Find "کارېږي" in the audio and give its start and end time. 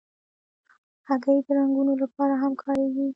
2.63-3.07